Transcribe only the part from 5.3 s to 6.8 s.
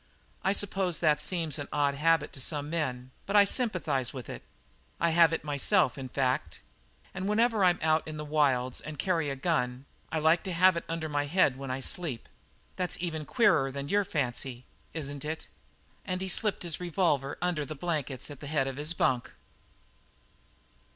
it myself, in fact.